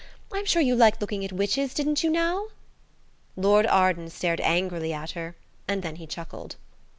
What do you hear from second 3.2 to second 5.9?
Lord Arden stared angrily at her, and